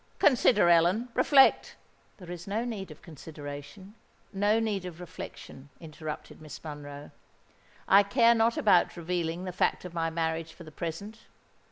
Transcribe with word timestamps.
Consider, 0.17 0.67
Ellen—reflect——" 0.67 1.75
"There 2.17 2.31
is 2.31 2.47
no 2.47 2.65
need 2.65 2.89
of 2.89 3.03
consideration—no 3.03 4.59
need 4.59 4.83
of 4.83 4.99
reflection," 4.99 5.69
interrupted 5.79 6.41
Miss 6.41 6.63
Monroe. 6.63 7.11
"I 7.87 8.01
care 8.01 8.33
not 8.33 8.57
about 8.57 8.97
revealing 8.97 9.43
the 9.43 9.51
fact 9.51 9.85
of 9.85 9.93
my 9.93 10.09
marriage 10.09 10.53
for 10.53 10.63
the 10.63 10.71
present. 10.71 11.27